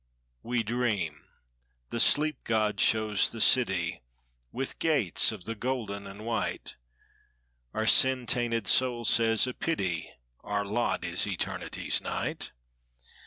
[0.43, 4.01] m ^^ Mu ^^^ We dream—the sleep god shows the city
[4.51, 6.75] With gates of the golden and white;
[7.75, 10.09] Our sin tainted soul says, "A pity
[10.43, 12.49] Our lot is eternity's night."